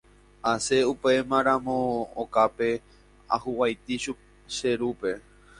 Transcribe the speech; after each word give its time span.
Asẽ 0.51 0.79
upémaramo 0.91 1.77
okápe 2.23 2.67
ahuvaitĩ 3.35 3.95
che 4.55 4.69
rúpe. 4.79 5.11